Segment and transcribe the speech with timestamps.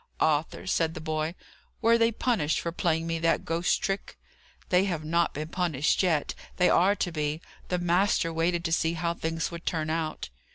[0.19, 1.35] "Arthur," said the boy,
[1.79, 4.17] "were they punished for playing me that ghost trick?"
[4.69, 7.39] "They have not been punished yet; they are to be.
[7.67, 10.31] The master waited to see how things would turn out."